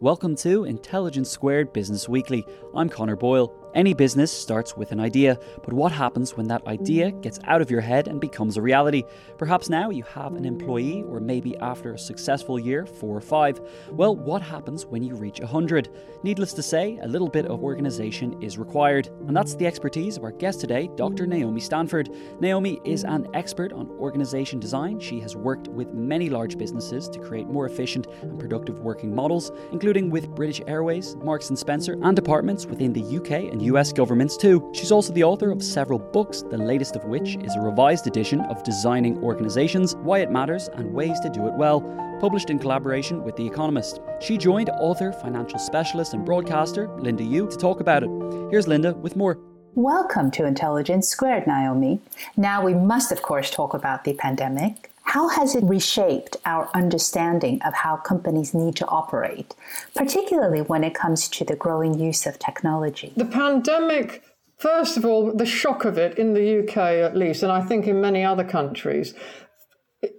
[0.00, 2.44] Welcome to Intelligence Squared Business Weekly.
[2.74, 3.65] I'm Connor Boyle.
[3.76, 7.70] Any business starts with an idea, but what happens when that idea gets out of
[7.70, 9.04] your head and becomes a reality?
[9.36, 13.60] Perhaps now you have an employee, or maybe after a successful year, four or five.
[13.90, 15.90] Well, what happens when you reach 100?
[16.22, 19.08] Needless to say, a little bit of organisation is required.
[19.28, 21.26] And that's the expertise of our guest today, Dr.
[21.26, 22.08] Naomi Stanford.
[22.40, 24.98] Naomi is an expert on organisation design.
[25.00, 29.52] She has worked with many large businesses to create more efficient and productive working models,
[29.70, 34.36] including with British Airways, Marks and Spencer, and departments within the UK and US governments
[34.36, 34.70] too.
[34.72, 38.40] She's also the author of several books, the latest of which is a revised edition
[38.42, 41.80] of Designing Organisations Why It Matters and Ways to Do It Well,
[42.20, 44.00] published in collaboration with The Economist.
[44.20, 48.10] She joined author, financial specialist, and broadcaster Linda Yueh to talk about it.
[48.50, 49.38] Here's Linda with more.
[49.74, 52.00] Welcome to Intelligence Squared, Naomi.
[52.36, 54.90] Now, we must, of course, talk about the pandemic.
[55.06, 59.54] How has it reshaped our understanding of how companies need to operate,
[59.94, 63.12] particularly when it comes to the growing use of technology?
[63.16, 64.24] The pandemic,
[64.58, 67.86] first of all, the shock of it in the UK at least, and I think
[67.86, 69.14] in many other countries,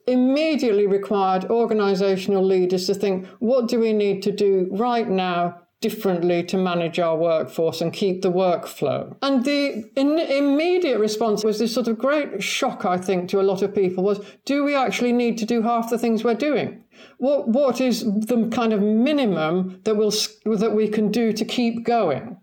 [0.08, 6.44] immediately required organizational leaders to think what do we need to do right now differently
[6.44, 9.16] to manage our workforce and keep the workflow.
[9.22, 13.44] And the in, immediate response was this sort of great shock, I think, to a
[13.44, 16.83] lot of people was, do we actually need to do half the things we're doing?
[17.20, 20.11] What, what is the kind of minimum that, we'll,
[20.58, 22.38] that we can do to keep going?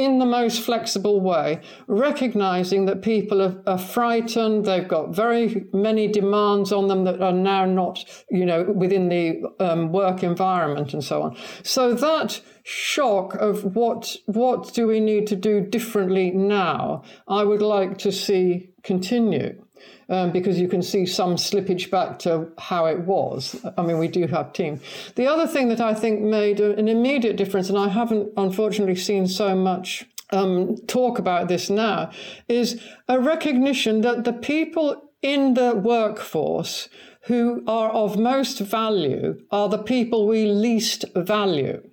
[0.00, 6.08] In the most flexible way, recognizing that people are, are, frightened, they've got very many
[6.08, 11.04] demands on them that are now not, you know, within the um, work environment and
[11.04, 11.36] so on.
[11.62, 17.62] So that shock of what what do we need to do differently now, I would
[17.62, 19.62] like to see continue
[20.10, 23.56] um, because you can see some slippage back to how it was.
[23.78, 24.80] I mean, we do have team.
[25.14, 29.26] The other thing that I think made an immediate difference, and I haven't unfortunately seen
[29.26, 32.10] so much um, talk about this now,
[32.48, 36.88] is a recognition that the people in the workforce
[37.22, 41.89] who are of most value are the people we least value.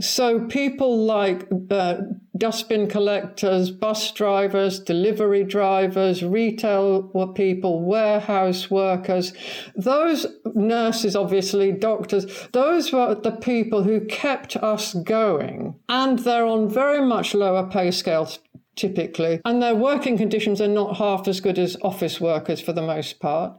[0.00, 1.98] So people like uh,
[2.36, 7.02] dustbin collectors, bus drivers, delivery drivers, retail
[7.34, 9.32] people, warehouse workers,
[9.76, 15.74] those nurses, obviously, doctors, those were the people who kept us going.
[15.88, 18.38] And they're on very much lower pay scales
[18.76, 22.80] typically, and their working conditions are not half as good as office workers for the
[22.80, 23.52] most part.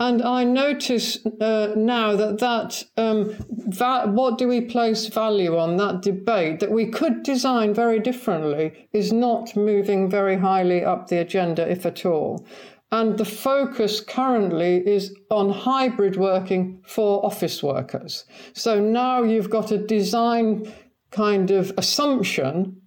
[0.00, 5.76] And I notice uh, now that that, um, va- what do we place value on,
[5.76, 11.18] that debate that we could design very differently is not moving very highly up the
[11.18, 12.44] agenda, if at all.
[12.90, 18.24] And the focus currently is on hybrid working for office workers.
[18.52, 20.72] So now you've got a design
[21.10, 22.80] kind of assumption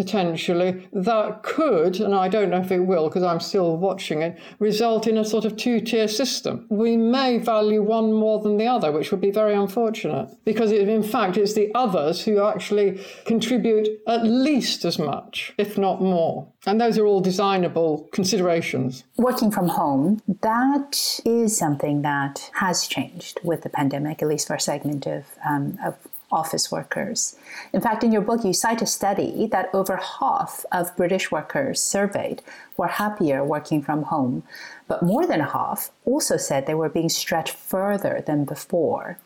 [0.00, 4.38] potentially that could, and I don't know if it will because I'm still watching it,
[4.58, 6.64] result in a sort of two tier system.
[6.70, 10.88] We may value one more than the other, which would be very unfortunate because it,
[10.88, 16.50] in fact it's the others who actually contribute at least as much, if not more.
[16.66, 19.04] And those are all designable considerations.
[19.18, 24.54] Working from home, that is something that has changed with the pandemic, at least for
[24.54, 25.96] a segment of, um, of
[26.30, 27.36] office workers.
[27.72, 31.82] In fact, in your book, you cite a study that over half of British workers
[31.82, 32.42] surveyed
[32.76, 34.42] were happier working from home,
[34.88, 39.18] but more than half also said they were being stretched further than before.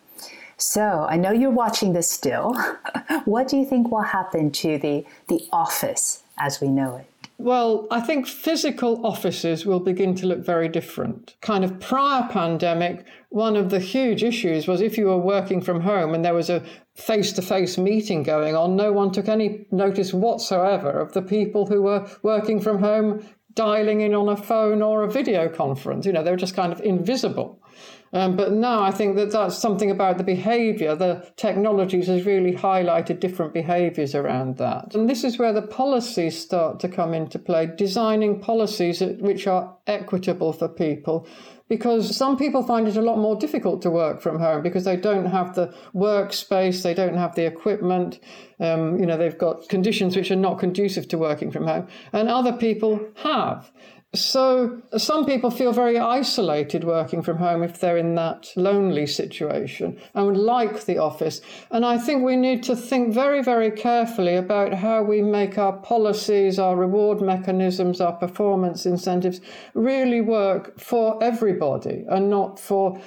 [0.56, 2.54] So I know you're watching this still.
[3.24, 7.06] what do you think will happen to the, the office as we know it?
[7.36, 11.34] Well, I think physical offices will begin to look very different.
[11.40, 15.80] Kind of prior pandemic, one of the huge issues was if you were working from
[15.80, 16.62] home and there was a
[16.94, 21.66] face to face meeting going on, no one took any notice whatsoever of the people
[21.66, 26.06] who were working from home dialing in on a phone or a video conference.
[26.06, 27.60] You know, they were just kind of invisible.
[28.14, 30.94] Um, but now I think that that's something about the behavior.
[30.94, 34.94] The technologies has really highlighted different behaviors around that.
[34.94, 39.76] And this is where the policies start to come into play, designing policies which are
[39.88, 41.26] equitable for people
[41.68, 44.96] because some people find it a lot more difficult to work from home because they
[44.96, 48.20] don't have the workspace, they don't have the equipment,
[48.60, 52.28] um, you know, they've got conditions which are not conducive to working from home, and
[52.28, 53.72] other people have.
[54.14, 59.98] So some people feel very isolated working from home if they're in that lonely situation
[60.14, 61.40] and would like the office.
[61.72, 65.72] And I think we need to think very, very carefully about how we make our
[65.72, 69.40] policies, our reward mechanisms, our performance incentives
[69.74, 73.00] really work for everybody and not for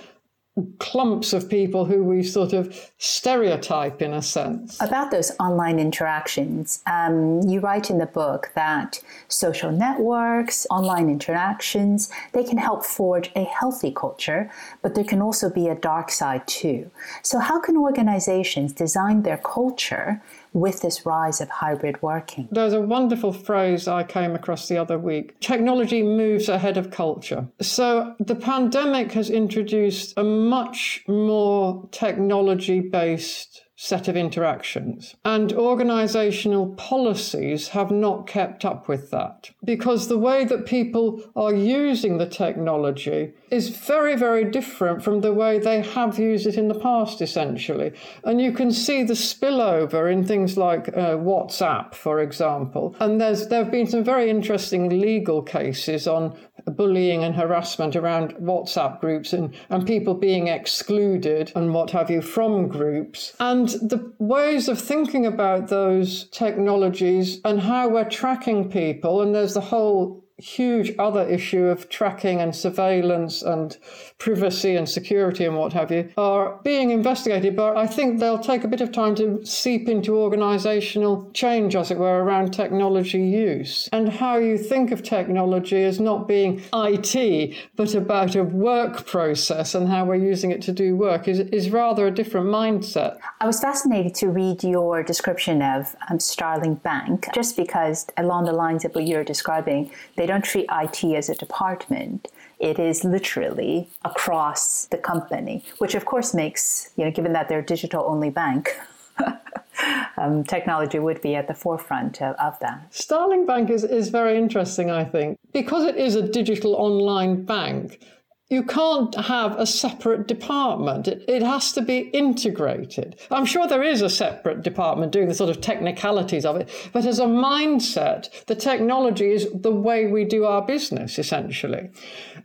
[0.79, 4.79] clumps of people who we sort of stereotype in a sense.
[4.81, 12.11] About those online interactions, um, you write in the book that social networks, online interactions,
[12.33, 14.51] they can help forge a healthy culture,
[14.81, 16.89] but there can also be a dark side too.
[17.21, 20.21] So, how can organizations design their culture
[20.59, 22.47] with this rise of hybrid working?
[22.51, 27.47] There's a wonderful phrase I came across the other week technology moves ahead of culture.
[27.61, 35.15] So the pandemic has introduced a much more technology based set of interactions.
[35.23, 41.53] And organizational policies have not kept up with that because the way that people are
[41.53, 46.67] using the technology is very, very different from the way they have used it in
[46.67, 47.93] the past, essentially.
[48.23, 52.95] And you can see the spillover in things like uh, WhatsApp, for example.
[52.99, 58.33] And there's, there have been some very interesting legal cases on bullying and harassment around
[58.35, 63.33] WhatsApp groups and, and people being excluded and what have you from groups.
[63.39, 69.53] And the ways of thinking about those technologies and how we're tracking people, and there's
[69.53, 73.77] the whole huge other issue of tracking and surveillance and
[74.19, 78.63] privacy and security and what have you are being investigated, but I think they'll take
[78.63, 83.89] a bit of time to seep into organizational change, as it were, around technology use
[83.91, 89.73] and how you think of technology as not being IT, but about a work process
[89.73, 93.17] and how we're using it to do work is, is rather a different mindset.
[93.41, 98.53] I was fascinated to read your description of um, Starling Bank, just because along the
[98.53, 102.27] lines of what you're describing, they don't treat IT as a department.
[102.59, 107.59] It is literally across the company, which of course makes, you know, given that they're
[107.59, 108.77] a digital only bank,
[110.17, 112.93] um, technology would be at the forefront of, of that.
[112.93, 115.37] Starling Bank is, is very interesting, I think.
[115.53, 117.99] Because it is a digital online bank,
[118.49, 121.07] you can't have a separate department.
[121.07, 123.19] It, it, has to be integrated.
[123.29, 127.05] I'm sure there is a separate department doing the sort of technicalities of it, but
[127.05, 131.89] as a mindset, the technology is the way we do our business, essentially.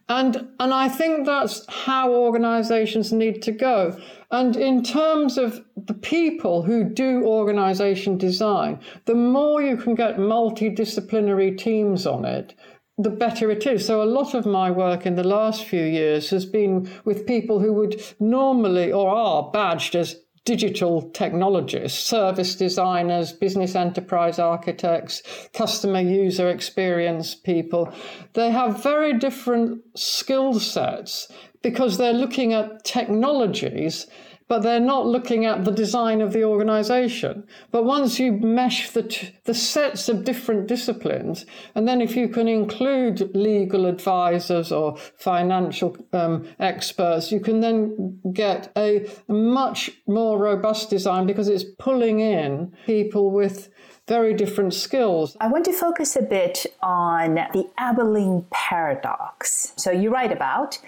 [0.08, 3.96] And, and I think that's how organizations need to go.
[4.32, 10.16] And in terms of the people who do organization design, the more you can get
[10.16, 12.54] multidisciplinary teams on it,
[12.98, 13.86] the better it is.
[13.86, 17.60] So, a lot of my work in the last few years has been with people
[17.60, 25.22] who would normally or are badged as digital technologists, service designers, business enterprise architects,
[25.52, 27.92] customer user experience people.
[28.34, 31.30] They have very different skill sets
[31.62, 34.08] because they're looking at technologies
[34.52, 37.42] but they're not looking at the design of the organization.
[37.70, 42.28] But once you mesh the, t- the sets of different disciplines, and then if you
[42.28, 50.36] can include legal advisors or financial um, experts, you can then get a much more
[50.36, 53.70] robust design because it's pulling in people with
[54.08, 55.36] very different skills.
[55.40, 59.72] I want to focus a bit on the Abilene paradox.
[59.76, 60.78] So you write about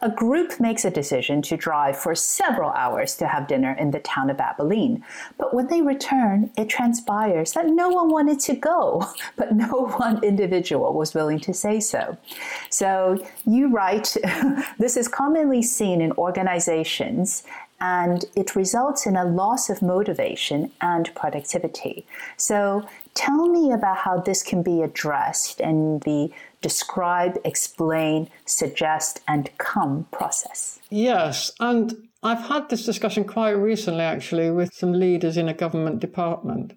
[0.00, 3.98] a group makes a decision to drive for several hours to have dinner in the
[3.98, 5.04] town of Abilene.
[5.36, 9.04] But when they return, it transpires that no one wanted to go,
[9.36, 12.16] but no one individual was willing to say so.
[12.70, 14.16] So you write,
[14.78, 17.42] this is commonly seen in organizations
[17.80, 22.06] and it results in a loss of motivation and productivity.
[22.36, 29.50] So, tell me about how this can be addressed in the describe, explain, suggest, and
[29.58, 30.78] come process.
[30.90, 36.00] Yes, and I've had this discussion quite recently actually with some leaders in a government
[36.00, 36.74] department.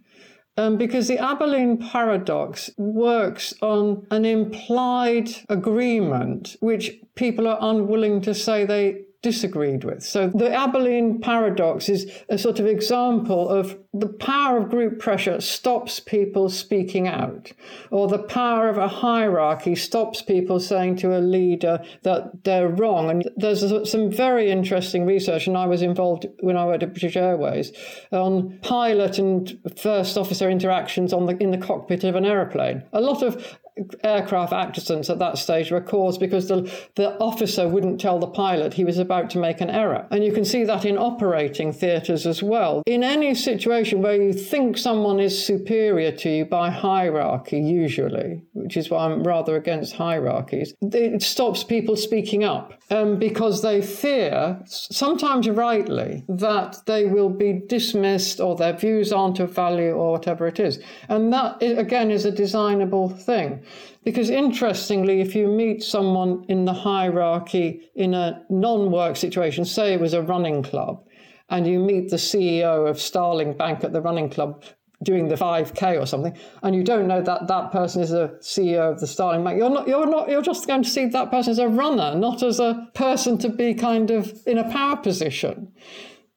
[0.55, 8.35] Um, because the Abilene paradox works on an implied agreement which people are unwilling to
[8.35, 10.03] say they disagreed with.
[10.03, 15.39] So the Abilene paradox is a sort of example of the power of group pressure
[15.39, 17.51] stops people speaking out,
[17.89, 23.09] or the power of a hierarchy stops people saying to a leader that they're wrong.
[23.09, 27.15] And there's some very interesting research, and I was involved when I worked at British
[27.15, 27.71] Airways
[28.11, 32.83] on pilot and first officer interactions on the in the cockpit of an aeroplane.
[32.91, 33.57] A lot of
[34.03, 38.73] aircraft accidents at that stage were caused because the, the officer wouldn't tell the pilot
[38.73, 40.07] he was about to make an error.
[40.11, 42.83] And you can see that in operating theatres as well.
[42.85, 48.77] In any situation where you think someone is superior to you by hierarchy, usually, which
[48.77, 54.61] is why I'm rather against hierarchies, it stops people speaking up um, because they fear,
[54.65, 60.47] sometimes rightly, that they will be dismissed or their views aren't of value or whatever
[60.47, 60.79] it is.
[61.09, 63.62] And that, again, is a designable thing.
[64.03, 69.93] Because interestingly, if you meet someone in the hierarchy in a non work situation, say
[69.93, 71.05] it was a running club,
[71.49, 74.63] and you meet the CEO of Starling Bank at the running club
[75.03, 78.91] doing the 5k or something and you don't know that that person is a ceo
[78.91, 81.51] of the starling bank you're not you're not you're just going to see that person
[81.51, 85.71] as a runner not as a person to be kind of in a power position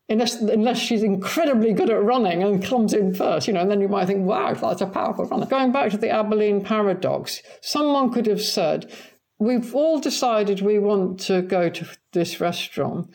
[0.09, 3.81] unless unless she's incredibly good at running and comes in first, you know, and then
[3.81, 5.47] you might think, wow, that's a powerful runner.
[5.47, 8.91] Going back to the Abilene paradox, someone could have said,
[9.39, 13.11] we've all decided we want to go to this restaurant.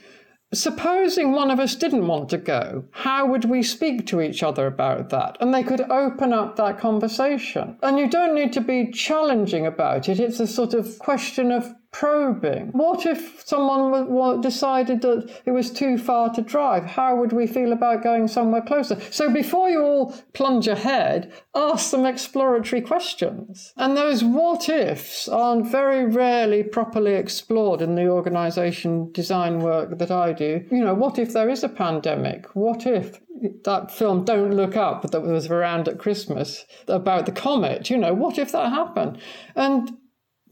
[0.54, 4.68] Supposing one of us didn't want to go, how would we speak to each other
[4.68, 5.38] about that?
[5.40, 7.78] And they could open up that conversation.
[7.82, 10.20] And you don't need to be challenging about it.
[10.20, 12.70] It's a sort of question of probing.
[12.72, 16.86] What if someone decided that it was too far to drive?
[16.86, 19.00] How would we feel about going somewhere closer?
[19.12, 23.74] So before you all plunge ahead, ask some exploratory questions.
[23.76, 30.12] And those what ifs aren't very rarely properly explored in the organization design work that
[30.12, 30.66] I do.
[30.72, 32.56] You know, what if there is a pandemic?
[32.56, 33.20] What if
[33.64, 38.14] that film Don't Look Up that was around at Christmas about the comet, you know,
[38.14, 39.18] what if that happened?
[39.56, 39.98] And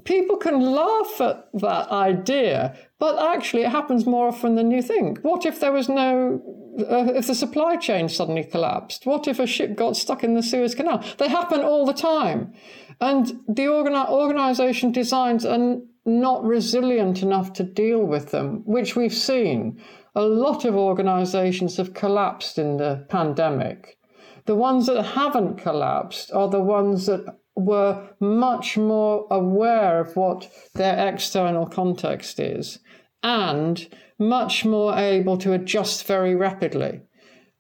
[0.06, 5.20] people can laugh at that idea, but actually it happens more often than you think.
[5.22, 6.42] What if there was no,
[6.80, 9.06] uh, if the supply chain suddenly collapsed?
[9.06, 11.04] What if a ship got stuck in the Suez Canal?
[11.18, 12.54] They happen all the time.
[13.02, 19.14] And the organi- organization designs are not resilient enough to deal with them, which we've
[19.14, 19.82] seen.
[20.16, 23.98] A lot of organizations have collapsed in the pandemic.
[24.46, 30.50] The ones that haven't collapsed are the ones that were much more aware of what
[30.76, 32.80] their external context is
[33.24, 33.88] and
[34.18, 37.02] much more able to adjust very rapidly.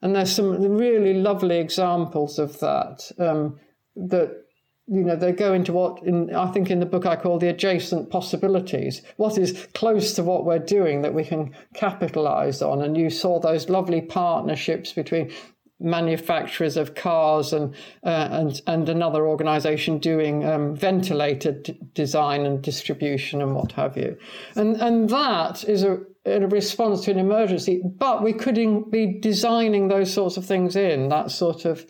[0.01, 3.12] And there's some really lovely examples of that.
[3.20, 3.60] Um,
[3.96, 4.46] that
[4.88, 7.50] you know they go into what in I think in the book I call the
[7.50, 9.01] adjacent possibilities.
[9.18, 12.82] What is close to what we're doing that we can capitalize on?
[12.82, 15.32] And you saw those lovely partnerships between
[15.80, 23.42] manufacturers of cars and uh, and and another organization doing um, d- design and distribution
[23.42, 24.18] and what have you.
[24.56, 29.20] And and that is a, a response to an emergency but we could in, be
[29.20, 31.86] designing those sorts of things in that sort of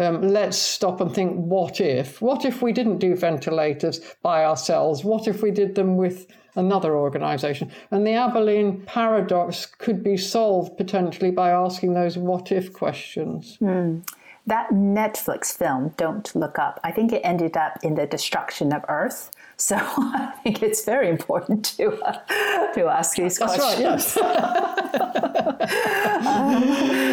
[0.00, 5.04] um, let's stop and think what if what if we didn't do ventilators by ourselves
[5.04, 6.26] what if we did them with
[6.56, 7.70] another organisation.
[7.90, 13.58] And the Abilene paradox could be solved potentially by asking those what if questions.
[13.60, 14.08] Mm.
[14.46, 18.84] That Netflix film, Don't Look Up, I think it ended up in the destruction of
[18.88, 19.30] Earth.
[19.60, 23.84] So I think it's very important to uh, to ask these That's questions.
[23.84, 24.16] Right, yes.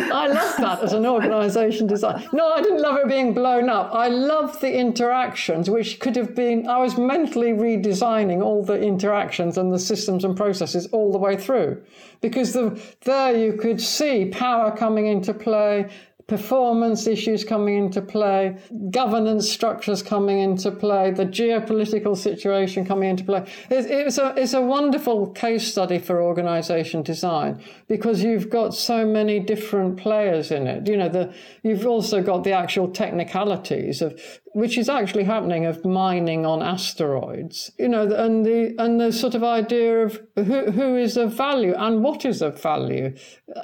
[0.09, 2.25] I love that as an organisation design.
[2.31, 3.93] No, I didn't love it being blown up.
[3.93, 6.67] I love the interactions, which could have been.
[6.67, 11.35] I was mentally redesigning all the interactions and the systems and processes all the way
[11.35, 11.83] through,
[12.21, 15.89] because the, there you could see power coming into play,
[16.27, 18.57] performance issues coming into play,
[18.91, 23.39] governance structures coming into play, the geopolitical situation coming into play.
[23.69, 29.05] It, it's, a, it's a wonderful case study for organization design because you've got so
[29.05, 30.87] many different players in it.
[30.87, 34.21] You know, the, you've also got the actual technicalities of
[34.57, 39.35] which is actually happening of mining on asteroids you know and the and the sort
[39.35, 43.13] of idea of who, who is of value and what is of value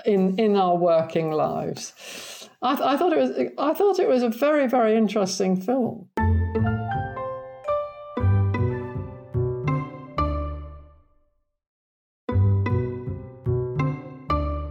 [0.06, 1.94] in in our working lives
[2.66, 6.08] I, th- I thought it was I thought it was a very very interesting film.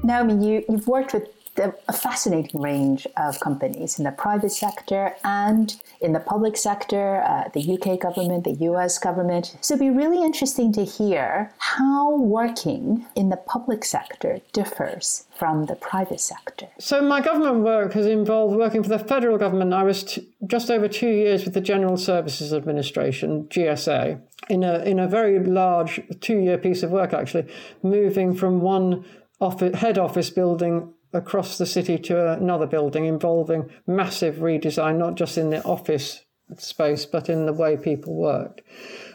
[0.04, 5.76] Naomi, you, you've worked with a fascinating range of companies in the private sector and
[6.00, 9.56] in the public sector, uh, the UK government, the US government.
[9.60, 15.66] So it'd be really interesting to hear how working in the public sector differs from
[15.66, 16.68] the private sector.
[16.78, 19.74] So my government work has involved working for the federal government.
[19.74, 24.78] I was t- just over two years with the General Services Administration, GSA, in a
[24.80, 27.46] in a very large two year piece of work actually,
[27.82, 29.04] moving from one
[29.40, 35.36] office, head office building across the city to another building involving massive redesign, not just
[35.36, 36.24] in the office
[36.58, 38.62] space, but in the way people worked.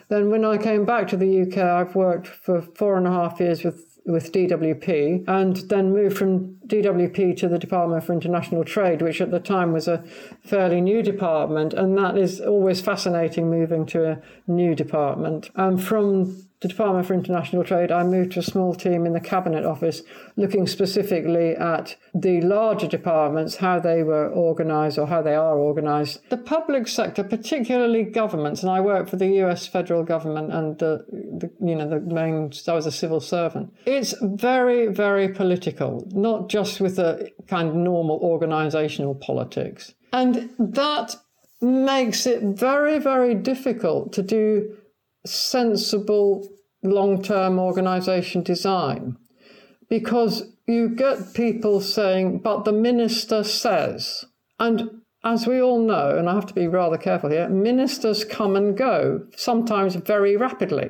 [0.10, 3.40] Then, when I came back to the UK, I've worked for four and a half
[3.40, 9.02] years with with DWP and then moved from DWP to the Department for International Trade,
[9.02, 10.02] which at the time was a
[10.46, 11.74] fairly new department.
[11.74, 15.50] And that is always fascinating moving to a new department.
[15.56, 19.20] And from the Department for International Trade, I moved to a small team in the
[19.20, 20.02] Cabinet Office
[20.38, 26.28] looking specifically at the larger departments, how they were organised or how they are organised.
[26.30, 31.06] The public sector, particularly governments, and I work for the US federal government and the,
[31.12, 33.72] the you know the main I was a civil servant.
[33.86, 41.16] It's very very political, not just with the kind of normal organisational politics, and that
[41.62, 44.76] makes it very very difficult to do
[45.30, 46.48] sensible
[46.84, 49.18] long term organization design
[49.90, 54.26] because you get people saying, but the minister says.
[54.60, 58.56] And as we all know, and I have to be rather careful here, ministers come
[58.56, 60.90] and go, sometimes very rapidly.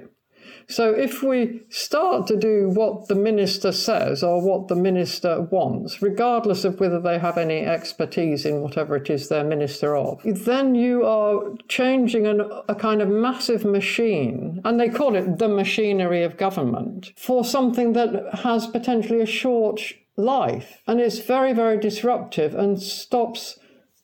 [0.69, 6.01] So if we start to do what the minister says or what the minister wants,
[6.01, 10.75] regardless of whether they have any expertise in whatever it is they're minister of, then
[10.75, 16.23] you are changing an, a kind of massive machine, and they call it the machinery
[16.23, 20.81] of government, for something that has potentially a short life.
[20.85, 23.57] And it's very, very disruptive and stops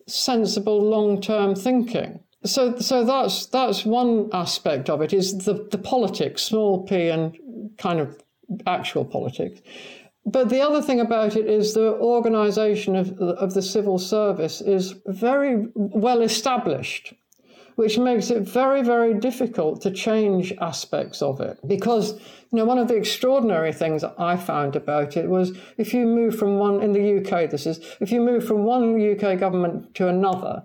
[0.07, 2.21] sensible long term thinking.
[2.45, 7.37] So, so that's that's one aspect of it is the the politics, small p, and
[7.77, 8.21] kind of
[8.67, 9.61] actual politics.
[10.25, 14.95] But the other thing about it is the organisation of of the civil service is
[15.05, 17.13] very well established,
[17.75, 21.57] which makes it very very difficult to change aspects of it.
[21.65, 22.13] Because
[22.51, 26.37] you know one of the extraordinary things I found about it was if you move
[26.37, 30.09] from one in the UK, this is if you move from one UK government to
[30.09, 30.63] another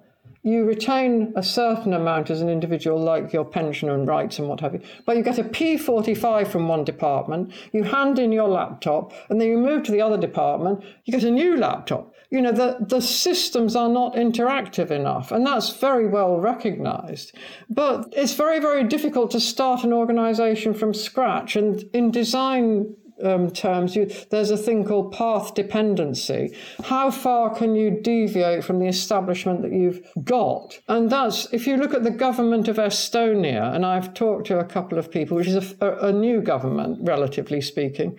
[0.49, 4.61] you retain a certain amount as an individual, like your pension and rights and what
[4.61, 9.12] have you, but you get a P45 from one department, you hand in your laptop,
[9.28, 12.12] and then you move to the other department, you get a new laptop.
[12.31, 17.34] You know, the, the systems are not interactive enough, and that's very well recognized.
[17.71, 21.56] But it's very, very difficult to start an organization from scratch.
[21.56, 26.54] And in design um, terms, you, there's a thing called path dependency.
[26.85, 30.78] How far can you deviate from the establishment that you've got?
[30.89, 34.65] And that's, if you look at the government of Estonia, and I've talked to a
[34.65, 38.17] couple of people, which is a, a, a new government, relatively speaking,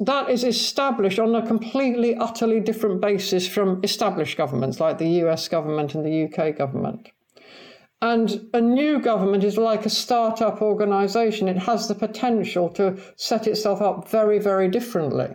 [0.00, 5.48] that is established on a completely, utterly different basis from established governments like the US
[5.48, 7.08] government and the UK government.
[8.02, 11.48] And a new government is like a startup organization.
[11.48, 15.28] It has the potential to set itself up very, very differently.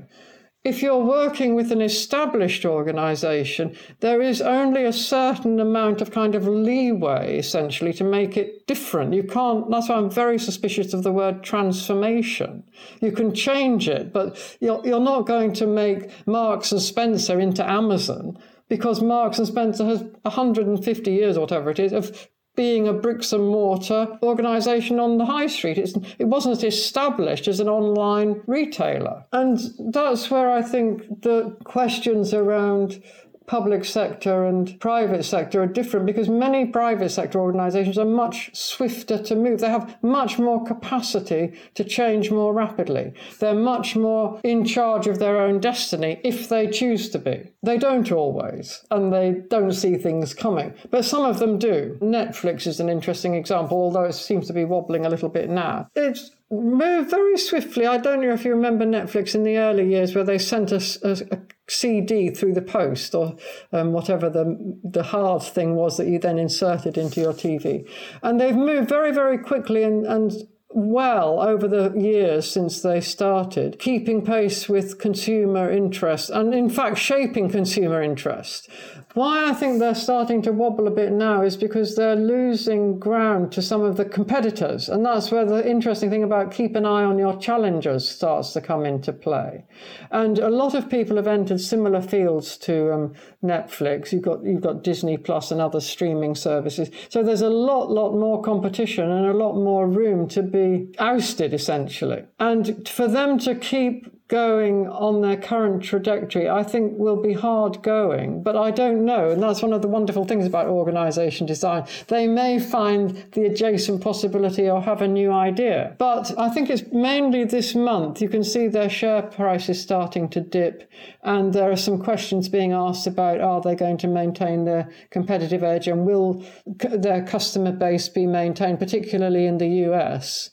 [0.63, 6.35] If you're working with an established organization, there is only a certain amount of kind
[6.35, 9.15] of leeway, essentially, to make it different.
[9.15, 12.63] You can't, that's why I'm very suspicious of the word transformation.
[13.01, 17.67] You can change it, but you're, you're not going to make Marks and Spencer into
[17.67, 18.37] Amazon
[18.69, 22.29] because Marks and Spencer has 150 years or whatever it is of
[22.61, 25.79] being a bricks and mortar organisation on the high street.
[25.79, 29.25] It's, it wasn't established as an online retailer.
[29.33, 33.01] And that's where I think the questions around
[33.51, 39.21] public sector and private sector are different because many private sector organizations are much swifter
[39.21, 39.59] to move.
[39.59, 43.11] They have much more capacity to change more rapidly.
[43.39, 47.51] They're much more in charge of their own destiny if they choose to be.
[47.61, 51.97] They don't always, and they don't see things coming, but some of them do.
[52.01, 55.89] Netflix is an interesting example, although it seems to be wobbling a little bit now.
[55.93, 57.85] It's moved very swiftly.
[57.85, 61.01] I don't know if you remember Netflix in the early years where they sent us
[61.03, 61.39] a, a,
[61.71, 63.35] CD through the post or
[63.71, 67.87] um, whatever the the hard thing was that you then inserted into your TV,
[68.23, 70.33] and they've moved very very quickly and and
[70.73, 76.97] well over the years since they started, keeping pace with consumer interest and, in fact,
[76.97, 78.69] shaping consumer interest.
[79.13, 83.51] Why I think they're starting to wobble a bit now is because they're losing ground
[83.51, 84.87] to some of the competitors.
[84.87, 88.61] And that's where the interesting thing about keep an eye on your challengers starts to
[88.61, 89.65] come into play.
[90.11, 94.13] And a lot of people have entered similar fields to um, Netflix.
[94.13, 96.89] You've got, you've got Disney Plus and other streaming services.
[97.09, 100.60] So there's a lot, lot more competition and a lot more room to be
[100.99, 102.23] ousted, essentially.
[102.39, 107.83] And for them to keep going on their current trajectory, I think will be hard
[107.83, 109.31] going, but I don't know.
[109.31, 111.85] And that's one of the wonderful things about organization design.
[112.07, 115.95] They may find the adjacent possibility or have a new idea.
[115.97, 118.21] But I think it's mainly this month.
[118.21, 120.89] You can see their share price is starting to dip,
[121.23, 125.61] and there are some questions being asked about are they going to maintain their competitive
[125.61, 130.51] edge and will their customer base be maintained, particularly in the US?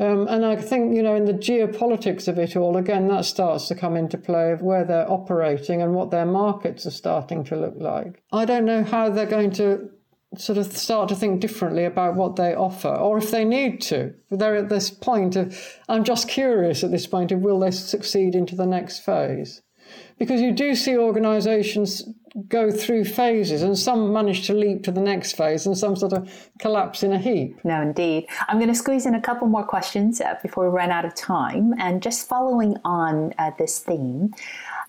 [0.00, 3.66] Um, and I think, you know, in the geopolitics of it all, again, that starts
[3.68, 7.56] to come into play of where they're operating and what their markets are starting to
[7.56, 8.22] look like.
[8.32, 9.90] I don't know how they're going to
[10.36, 14.14] sort of start to think differently about what they offer, or if they need to.
[14.30, 18.34] They're at this point of, I'm just curious at this point of will they succeed
[18.34, 19.62] into the next phase?
[20.18, 22.08] Because you do see organizations
[22.48, 26.12] go through phases, and some manage to leap to the next phase, and some sort
[26.12, 27.58] of collapse in a heap.
[27.64, 28.26] No, indeed.
[28.48, 31.14] I'm going to squeeze in a couple more questions uh, before we run out of
[31.14, 31.74] time.
[31.78, 34.34] And just following on uh, this theme,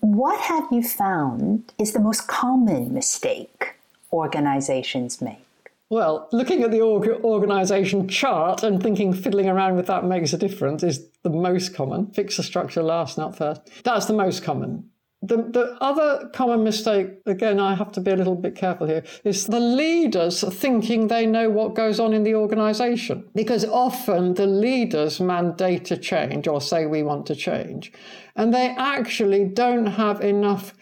[0.00, 3.74] what have you found is the most common mistake
[4.12, 5.44] organizations make?
[5.90, 10.38] Well, looking at the org- organization chart and thinking fiddling around with that makes a
[10.38, 12.12] difference is the most common.
[12.12, 13.62] Fix the structure last, not first.
[13.82, 14.88] That's the most common.
[15.22, 19.02] The, the other common mistake, again, I have to be a little bit careful here,
[19.24, 23.28] is the leaders thinking they know what goes on in the organization.
[23.34, 27.92] Because often the leaders mandate a change or say we want to change.
[28.36, 30.72] And they actually don't have enough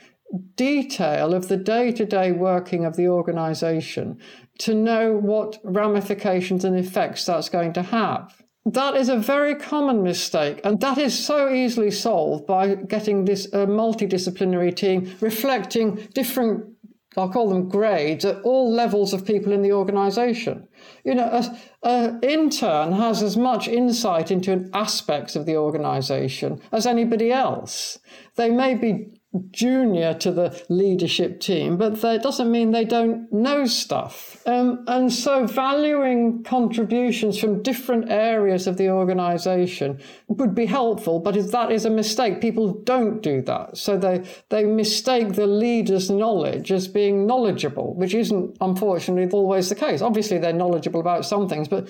[0.56, 4.18] detail of the day to day working of the organization
[4.58, 8.42] to know what ramifications and effects that's going to have.
[8.66, 13.46] That is a very common mistake, and that is so easily solved by getting this
[13.54, 16.64] uh, multidisciplinary team reflecting different,
[17.16, 20.68] I'll call them grades, at all levels of people in the organization.
[21.02, 21.42] You know,
[21.82, 27.98] an intern has as much insight into aspects of the organization as anybody else.
[28.36, 29.17] They may be
[29.50, 34.42] junior to the leadership team, but that doesn't mean they don't know stuff.
[34.46, 41.36] Um, and so valuing contributions from different areas of the organization would be helpful, but
[41.36, 43.76] if that is a mistake, people don't do that.
[43.76, 49.74] So they, they mistake the leader's knowledge as being knowledgeable, which isn't unfortunately always the
[49.74, 50.00] case.
[50.00, 51.86] Obviously, they're knowledgeable about some things, but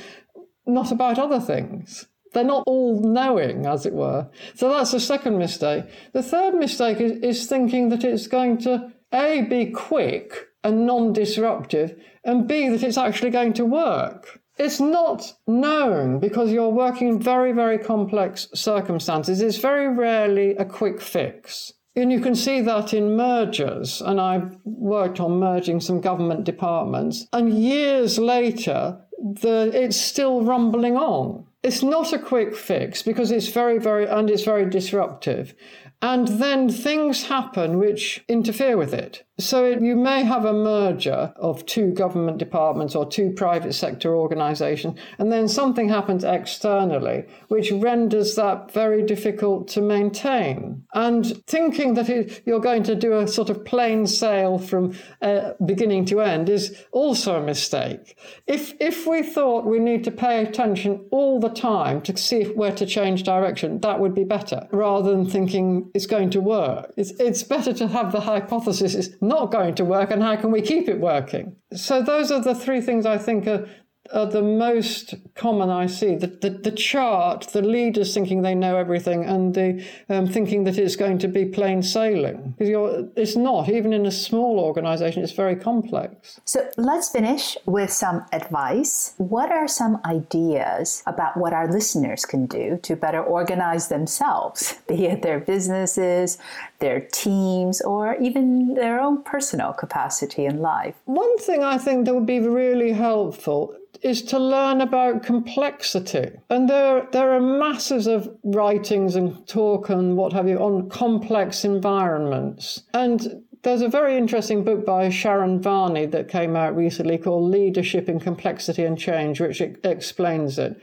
[0.67, 2.07] not about other things.
[2.33, 4.29] They're not all knowing, as it were.
[4.55, 5.85] So that's the second mistake.
[6.13, 11.13] The third mistake is, is thinking that it's going to A, be quick and non
[11.13, 14.41] disruptive, and B, that it's actually going to work.
[14.59, 19.41] It's not known because you're working in very, very complex circumstances.
[19.41, 21.73] It's very rarely a quick fix.
[21.95, 24.01] And you can see that in mergers.
[24.01, 27.27] And I've worked on merging some government departments.
[27.33, 31.45] And years later, the, it's still rumbling on.
[31.63, 35.55] It's not a quick fix because it's very, very, and it's very disruptive.
[36.01, 39.25] And then things happen which interfere with it.
[39.41, 44.99] So you may have a merger of two government departments or two private sector organizations,
[45.19, 50.85] and then something happens externally which renders that very difficult to maintain.
[50.93, 55.53] And thinking that it, you're going to do a sort of plain sail from uh,
[55.65, 58.19] beginning to end is also a mistake.
[58.49, 62.73] If if we thought we need to pay attention all the time to see where
[62.73, 66.93] to change direction, that would be better, rather than thinking it's going to work.
[66.97, 68.95] It's it's better to have the hypothesis
[69.29, 71.57] not going to work and how can we keep it working?
[71.73, 73.69] So those are the three things I think are
[74.13, 76.15] are the most common I see.
[76.15, 80.79] The, the, the, chart, the leaders thinking they know everything, and the um, thinking that
[80.79, 82.55] it's going to be plain sailing.
[82.59, 83.69] Because it's not.
[83.69, 86.41] Even in a small organization, it's very complex.
[86.45, 89.15] So let's finish with some advice.
[89.19, 95.07] What are some ideas about what our listeners can do to better organize themselves, be
[95.07, 96.39] it their businesses,
[96.81, 100.95] their teams, or even their own personal capacity in life?
[101.05, 106.31] One thing I think that would be really helpful is to learn about complexity.
[106.51, 111.65] And there, there are masses of writings and talk and what have you on complex
[111.65, 112.85] environments.
[112.95, 118.09] And there's a very interesting book by Sharon Varney that came out recently called Leadership
[118.09, 120.81] in Complexity and Change, which explains it.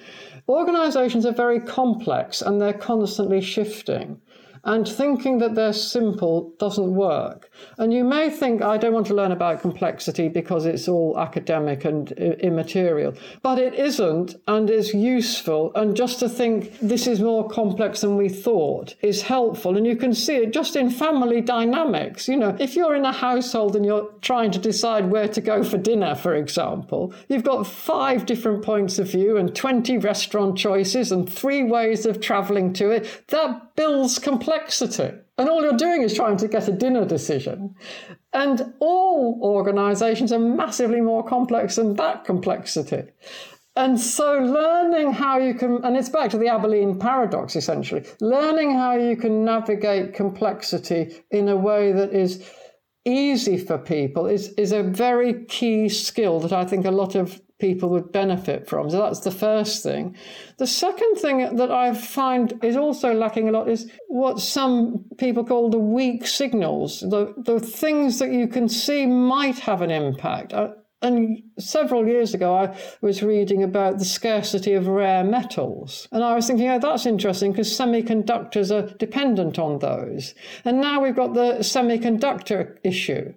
[0.49, 4.19] Organizations are very complex and they're constantly shifting.
[4.65, 7.51] And thinking that they're simple doesn't work.
[7.78, 11.86] And you may think, I don't want to learn about complexity because it's all academic
[11.86, 13.13] and immaterial.
[13.43, 15.71] But it isn't and is useful.
[15.75, 19.78] And just to think this is more complex than we thought is helpful.
[19.78, 22.28] And you can see it just in family dynamics.
[22.28, 25.63] You know, if you're in a household and you're trying to decide where to go
[25.63, 31.12] for dinner, for example, you've got five different points of view and 20 restaurant choices
[31.12, 33.23] and three ways of traveling to it.
[33.28, 35.11] That builds complexity complexity.
[35.37, 37.75] And all you're doing is trying to get a dinner decision.
[38.33, 43.03] And all organizations are massively more complex than that complexity.
[43.77, 48.73] And so, learning how you can, and it's back to the Abilene paradox essentially, learning
[48.73, 52.49] how you can navigate complexity in a way that is
[53.03, 57.41] easy for people is, is a very key skill that I think a lot of
[57.59, 58.89] people would benefit from.
[58.89, 60.15] So that's the first thing.
[60.57, 65.45] The second thing that I find is also lacking a lot is what some people
[65.45, 70.53] call the weak signals, the, the things that you can see might have an impact.
[70.53, 70.69] Uh,
[71.01, 76.07] and several years ago, I was reading about the scarcity of rare metals.
[76.11, 80.33] And I was thinking, oh, that's interesting because semiconductors are dependent on those.
[80.63, 83.33] And now we've got the semiconductor issue.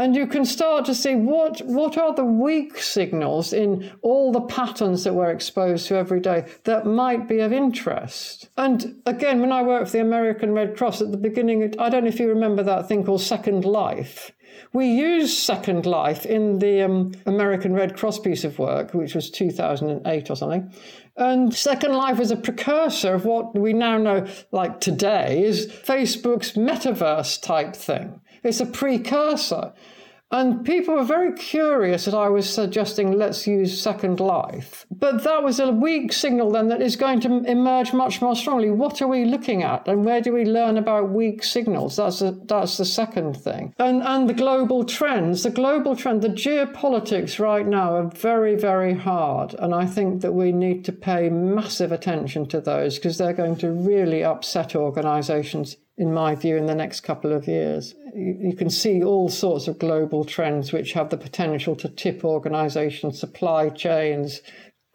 [0.00, 4.40] And you can start to see what, what are the weak signals in all the
[4.40, 8.48] patterns that we're exposed to every day that might be of interest.
[8.56, 12.04] And again, when I worked for the American Red Cross at the beginning, I don't
[12.04, 14.32] know if you remember that thing called Second Life.
[14.72, 19.30] We used Second Life in the um, American Red Cross piece of work, which was
[19.30, 20.72] 2008 or something.
[21.18, 26.52] And Second Life was a precursor of what we now know, like today, is Facebook's
[26.52, 28.22] metaverse type thing.
[28.42, 29.72] It's a precursor.
[30.32, 34.86] And people were very curious that I was suggesting let's use Second Life.
[34.88, 38.70] But that was a weak signal then that is going to emerge much more strongly.
[38.70, 41.96] What are we looking at and where do we learn about weak signals?
[41.96, 43.74] That's, a, that's the second thing.
[43.80, 45.42] And, and the global trends.
[45.42, 49.54] The global trend, the geopolitics right now are very, very hard.
[49.54, 53.56] And I think that we need to pay massive attention to those because they're going
[53.56, 57.94] to really upset organizations in my view, in the next couple of years.
[58.14, 63.20] You, can see all sorts of global trends which have the potential to tip organizations,
[63.20, 64.40] supply chains,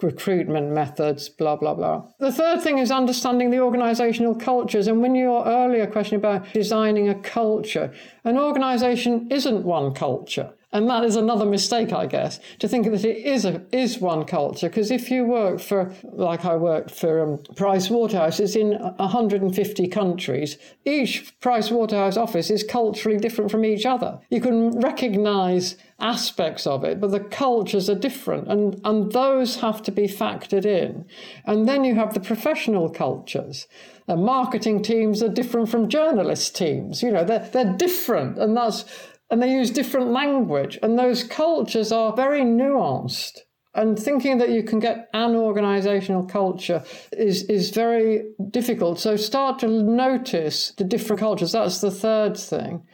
[0.01, 2.07] recruitment methods, blah, blah, blah.
[2.19, 4.87] The third thing is understanding the organizational cultures.
[4.87, 10.54] And when your earlier question about designing a culture, an organization isn't one culture.
[10.75, 14.25] And that is another mistake, I guess, to think that it is a, is one
[14.25, 14.67] culture.
[14.67, 19.87] Because if you work for, like I worked for um, Price Waterhouse, it's in 150
[19.87, 20.57] countries.
[20.83, 24.19] Each Price Waterhouse office is culturally different from each other.
[24.29, 29.81] You can recognize aspects of it, but the cultures are different, and, and those have
[29.83, 31.05] to be factored in.
[31.45, 33.65] And then you have the professional cultures.
[34.09, 37.01] Uh, marketing teams are different from journalist teams.
[37.01, 38.83] You know, they're, they're different, and that's
[39.29, 43.39] and they use different language, and those cultures are very nuanced.
[43.73, 48.99] And thinking that you can get an organizational culture is, is very difficult.
[48.99, 51.51] So start to notice the different cultures.
[51.51, 52.87] That's the third thing.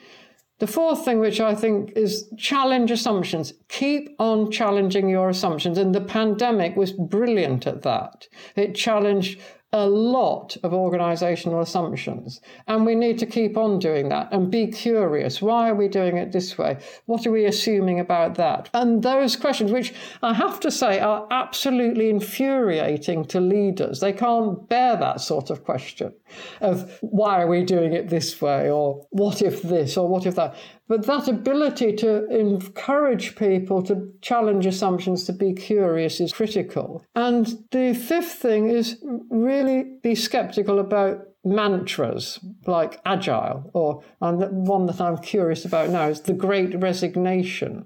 [0.58, 3.54] The fourth thing, which I think is challenge assumptions.
[3.70, 5.78] Keep on challenging your assumptions.
[5.78, 8.28] And the pandemic was brilliant at that.
[8.56, 9.40] It challenged
[9.74, 12.42] a lot of organizational assumptions.
[12.68, 15.42] And we need to keep on doing that and be curious.
[15.42, 16.78] Why are we doing it this way?
[17.06, 18.70] What are we assuming about that?
[18.74, 24.68] And those questions, which I have to say are absolutely infuriating to leaders, they can't
[24.68, 26.14] bear that sort of question
[26.60, 30.36] of why are we doing it this way or what if this or what if
[30.36, 30.56] that.
[30.92, 37.06] But that ability to encourage people to challenge assumptions, to be curious, is critical.
[37.16, 44.86] And the fifth thing is really be skeptical about mantras like agile, or and one
[44.88, 47.86] that I'm curious about now is the great resignation.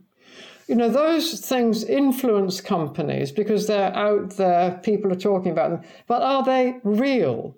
[0.68, 5.82] You know, those things influence companies because they're out there, people are talking about them,
[6.08, 7.56] but are they real?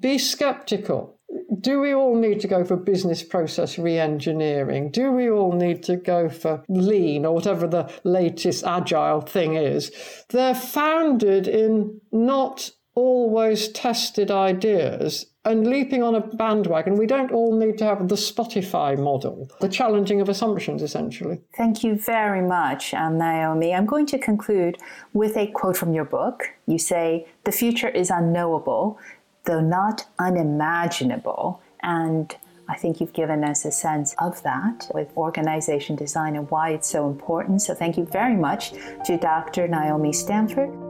[0.00, 1.15] Be skeptical
[1.60, 4.90] do we all need to go for business process re-engineering?
[4.90, 9.90] Do we all need to go for lean or whatever the latest agile thing is?
[10.28, 16.96] They're founded in not always tested ideas and leaping on a bandwagon.
[16.96, 21.40] We don't all need to have the Spotify model, the challenging of assumptions, essentially.
[21.56, 23.72] Thank you very much, um, Naomi.
[23.72, 24.78] I'm going to conclude
[25.12, 26.44] with a quote from your book.
[26.66, 28.98] You say, The future is unknowable,
[29.46, 31.60] though not unimaginable.
[31.82, 32.34] And
[32.68, 36.88] I think you've given us a sense of that with organization design and why it's
[36.88, 37.62] so important.
[37.62, 38.72] So thank you very much
[39.06, 39.68] to Dr.
[39.68, 40.85] Naomi Stanford.